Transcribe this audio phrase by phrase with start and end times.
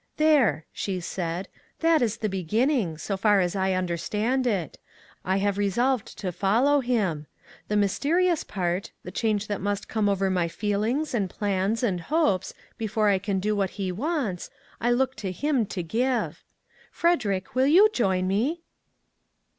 [0.17, 1.47] "There," she said,"
[1.81, 4.79] that is the beginning, so far as I understand it.
[5.23, 7.27] I have resolved to follow him.
[7.67, 12.51] The mysterious part the change that must come over my feelings, and plans, and hopes,
[12.79, 15.45] before I can do what he wants I 288 "WHAT MADE YOU CHANGE?" look to
[15.45, 16.43] him to give.
[16.91, 18.63] Frederick will you join me?"